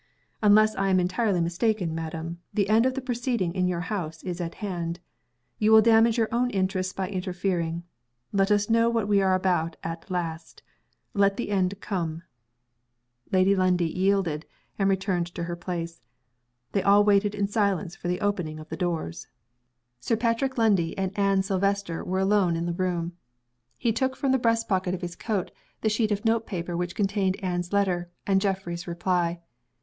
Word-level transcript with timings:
"Unless 0.41 0.75
I 0.77 0.89
am 0.89 0.99
entirely 0.99 1.41
mistaken, 1.41 1.93
madam, 1.93 2.39
the 2.51 2.67
end 2.71 2.87
of 2.87 2.95
the 2.95 3.01
proceedings 3.01 3.53
in 3.53 3.67
your 3.67 3.81
house 3.81 4.23
is 4.23 4.41
at 4.41 4.55
hand. 4.55 4.99
You 5.59 5.71
will 5.71 5.83
damage 5.83 6.17
your 6.17 6.27
own 6.31 6.49
interests 6.49 6.91
by 6.91 7.07
interfering. 7.07 7.83
Let 8.33 8.49
us 8.49 8.67
know 8.67 8.89
what 8.89 9.07
we 9.07 9.21
are 9.21 9.35
about 9.35 9.75
at 9.83 10.09
last. 10.09 10.63
Let 11.13 11.37
the 11.37 11.51
end 11.51 11.79
come." 11.81 12.23
Lady 13.31 13.55
Lundie 13.55 13.91
yielded, 13.93 14.47
and 14.79 14.89
returned 14.89 15.27
to 15.35 15.43
her 15.43 15.55
place. 15.55 16.01
They 16.71 16.81
all 16.81 17.03
waited 17.03 17.35
in 17.35 17.47
silence 17.47 17.95
for 17.95 18.07
the 18.07 18.21
opening 18.21 18.59
of 18.59 18.69
the 18.69 18.77
doors. 18.77 19.27
Sir 19.99 20.15
Patrick 20.17 20.57
Lundie 20.57 20.97
and 20.97 21.11
Anne 21.15 21.43
Silvester 21.43 22.03
were 22.03 22.17
alone 22.17 22.55
in 22.55 22.65
the 22.65 22.73
room. 22.73 23.13
He 23.77 23.93
took 23.93 24.15
from 24.15 24.31
the 24.31 24.39
breast 24.39 24.67
pocket 24.67 24.95
of 24.95 25.01
his 25.01 25.15
coat 25.15 25.51
the 25.81 25.89
sheet 25.89 26.09
of 26.11 26.25
note 26.25 26.47
paper 26.47 26.75
which 26.75 26.95
contained 26.95 27.37
Anne's 27.43 27.71
letter, 27.71 28.09
and 28.25 28.41
Geoffrey's 28.41 28.87
reply. 28.87 29.39